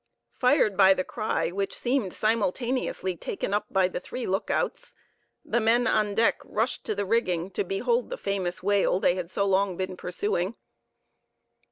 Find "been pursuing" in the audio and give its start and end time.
9.77-10.55